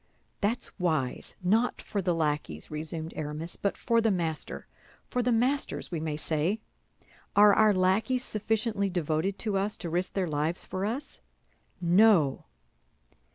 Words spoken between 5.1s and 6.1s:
the masters, we